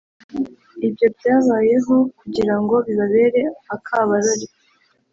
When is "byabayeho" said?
1.17-1.95